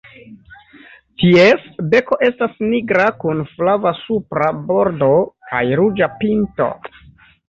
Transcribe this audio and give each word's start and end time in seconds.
Ties 1.23 1.65
beko 1.91 2.17
estas 2.27 2.55
nigra 2.71 3.05
kun 3.23 3.43
flava 3.49 3.91
supra 3.97 4.47
bordo 4.71 5.11
kaj 5.51 5.61
ruĝa 5.81 6.09
pinto. 6.23 6.69